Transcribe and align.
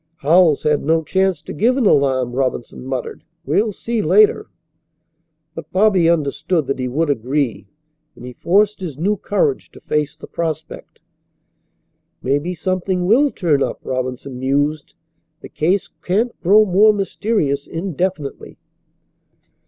"Howells 0.15 0.63
had 0.63 0.81
no 0.81 1.03
chance 1.03 1.43
to 1.43 1.53
give 1.53 1.77
an 1.77 1.85
alarm," 1.85 2.31
Robinson 2.31 2.83
muttered. 2.83 3.23
"We'll 3.45 3.71
see 3.71 4.01
later." 4.01 4.49
But 5.53 5.71
Bobby 5.71 6.09
understood 6.09 6.65
that 6.65 6.79
he 6.79 6.87
would 6.87 7.11
agree, 7.11 7.67
and 8.15 8.25
he 8.25 8.33
forced 8.33 8.79
his 8.79 8.97
new 8.97 9.15
courage 9.15 9.69
to 9.73 9.79
face 9.81 10.17
the 10.17 10.25
prospect. 10.25 11.01
"Maybe 12.23 12.55
something 12.55 13.05
will 13.05 13.29
turn 13.29 13.61
up," 13.61 13.79
Robinson 13.83 14.39
mused. 14.39 14.95
"The 15.41 15.49
case 15.49 15.91
can't 16.01 16.35
grow 16.41 16.65
more 16.65 16.93
mysterious 16.93 17.67
indefinitely." 17.67 18.57